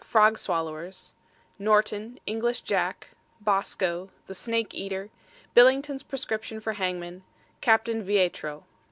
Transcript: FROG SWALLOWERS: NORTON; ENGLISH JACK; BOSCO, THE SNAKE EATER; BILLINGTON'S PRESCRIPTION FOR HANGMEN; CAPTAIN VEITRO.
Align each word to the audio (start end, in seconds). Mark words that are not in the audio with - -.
FROG 0.03 0.39
SWALLOWERS: 0.39 1.13
NORTON; 1.59 2.19
ENGLISH 2.25 2.61
JACK; 2.61 3.09
BOSCO, 3.39 4.09
THE 4.25 4.33
SNAKE 4.33 4.73
EATER; 4.73 5.11
BILLINGTON'S 5.53 6.01
PRESCRIPTION 6.01 6.59
FOR 6.59 6.73
HANGMEN; 6.73 7.23
CAPTAIN 7.61 8.01
VEITRO. 8.01 8.63